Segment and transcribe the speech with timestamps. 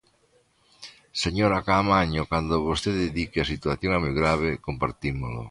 [1.23, 5.39] Señora Caamaño, cando vostede di que a situación é moi grave, compartímolo.